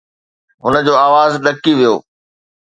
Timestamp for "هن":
0.63-0.73